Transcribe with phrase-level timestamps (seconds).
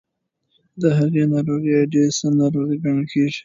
[0.81, 3.39] د هغې ناروغۍ اډیسن ناروغي ګڼل کېږي.